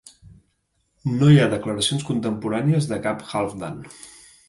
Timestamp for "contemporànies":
2.09-2.91